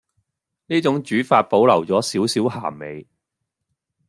[0.65, 3.07] 呢種煮法保留左少少鹹味